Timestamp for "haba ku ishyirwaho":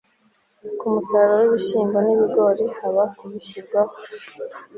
2.77-3.95